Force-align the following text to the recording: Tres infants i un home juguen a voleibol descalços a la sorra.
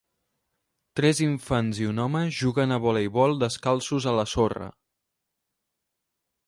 Tres 0.99 1.19
infants 1.25 1.81
i 1.83 1.87
un 1.91 2.01
home 2.05 2.23
juguen 2.39 2.73
a 2.77 2.81
voleibol 2.87 3.39
descalços 3.45 4.09
a 4.13 4.19
la 4.21 4.27
sorra. 4.35 4.73